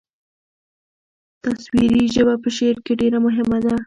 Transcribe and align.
تصویري 1.43 2.03
ژبه 2.15 2.35
په 2.43 2.49
شعر 2.57 2.77
کې 2.85 2.93
ډېره 3.01 3.19
مهمه 3.25 3.57
ده. 3.65 3.73